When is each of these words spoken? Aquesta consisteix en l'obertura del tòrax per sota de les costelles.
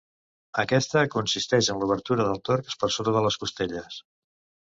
Aquesta 0.61 1.01
consisteix 1.15 1.69
en 1.73 1.83
l'obertura 1.83 2.25
del 2.29 2.41
tòrax 2.49 2.79
per 2.85 2.91
sota 2.97 3.13
de 3.19 3.23
les 3.29 3.37
costelles. 3.43 4.01